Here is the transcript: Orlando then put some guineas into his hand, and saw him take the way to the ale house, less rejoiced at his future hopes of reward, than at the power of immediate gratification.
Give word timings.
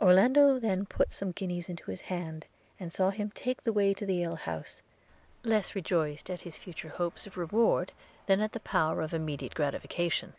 Orlando 0.00 0.58
then 0.58 0.86
put 0.86 1.12
some 1.12 1.30
guineas 1.30 1.68
into 1.68 1.92
his 1.92 2.00
hand, 2.00 2.46
and 2.80 2.92
saw 2.92 3.10
him 3.10 3.30
take 3.30 3.62
the 3.62 3.72
way 3.72 3.94
to 3.94 4.04
the 4.04 4.24
ale 4.24 4.34
house, 4.34 4.82
less 5.44 5.76
rejoiced 5.76 6.28
at 6.30 6.40
his 6.40 6.58
future 6.58 6.88
hopes 6.88 7.28
of 7.28 7.36
reward, 7.36 7.92
than 8.26 8.40
at 8.40 8.50
the 8.50 8.58
power 8.58 9.00
of 9.02 9.14
immediate 9.14 9.54
gratification. 9.54 10.32